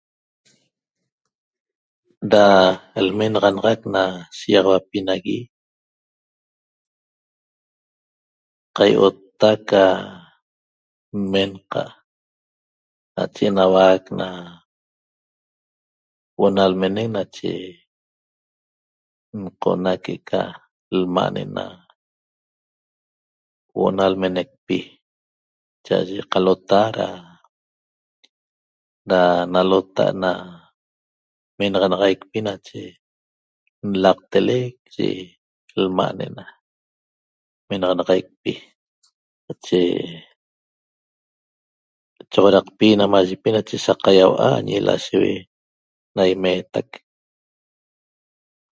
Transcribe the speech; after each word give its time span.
Da 2.31 2.45
lmenaxanaxac 3.07 3.79
na 3.95 4.03
shigaxauapi 4.37 4.97
nagui 5.07 5.37
qaiottac 8.77 9.59
ca 9.69 9.85
nmenqa' 11.21 11.95
nache 13.15 13.43
enauac 13.49 14.03
na 14.19 14.27
huo'o 16.35 16.53
na 16.55 16.63
lmenec 16.71 17.07
nache 17.15 17.51
nqona 19.43 19.91
que'eca 20.03 20.41
lma' 20.99 21.29
ne'ena 21.35 21.65
huo'o 23.71 23.89
na 23.97 24.05
lmenecpi 24.13 24.79
cha'aye 25.85 26.21
qalota 26.31 26.81
ra 26.97 27.09
na 29.09 29.19
nalota 29.53 30.05
na 30.23 30.31
menaxanaxaicpi 31.57 32.37
nache 32.47 32.81
nlaqtelec 33.91 34.75
ye 34.97 35.09
lma' 35.81 36.13
ne'ena 36.17 36.43
menaxanaxaicpi 37.67 38.51
nache 39.45 39.81
choxoraqpi 42.31 42.87
namayepi 42.97 43.49
nache 43.53 43.75
saqaiaua' 43.85 44.63
ñi 44.67 44.75
lasheue 44.87 45.31
na 46.15 46.21
imetac 46.33 46.87